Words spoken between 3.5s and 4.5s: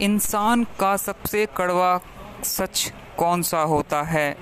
होता है?